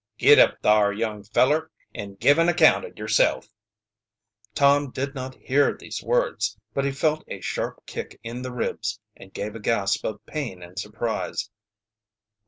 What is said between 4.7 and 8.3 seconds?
did not hear these words, but he felt a sharp kick